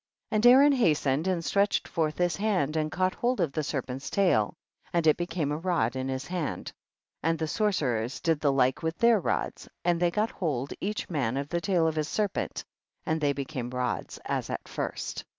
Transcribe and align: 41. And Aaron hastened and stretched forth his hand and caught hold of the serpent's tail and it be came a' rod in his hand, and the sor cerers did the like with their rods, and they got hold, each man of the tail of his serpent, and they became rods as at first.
41. 0.31 0.35
And 0.35 0.45
Aaron 0.55 0.71
hastened 0.71 1.27
and 1.27 1.45
stretched 1.45 1.87
forth 1.87 2.17
his 2.17 2.35
hand 2.37 2.75
and 2.75 2.91
caught 2.91 3.13
hold 3.13 3.39
of 3.39 3.51
the 3.51 3.61
serpent's 3.61 4.09
tail 4.09 4.55
and 4.91 5.05
it 5.05 5.15
be 5.15 5.27
came 5.27 5.51
a' 5.51 5.57
rod 5.57 5.95
in 5.95 6.07
his 6.07 6.25
hand, 6.25 6.71
and 7.21 7.37
the 7.37 7.47
sor 7.47 7.69
cerers 7.69 8.19
did 8.19 8.39
the 8.39 8.51
like 8.51 8.81
with 8.81 8.97
their 8.97 9.19
rods, 9.19 9.69
and 9.85 9.99
they 9.99 10.09
got 10.09 10.31
hold, 10.31 10.73
each 10.81 11.07
man 11.07 11.37
of 11.37 11.49
the 11.49 11.61
tail 11.61 11.85
of 11.87 11.97
his 11.97 12.07
serpent, 12.07 12.65
and 13.05 13.21
they 13.21 13.31
became 13.31 13.69
rods 13.69 14.17
as 14.25 14.49
at 14.49 14.67
first. 14.67 15.23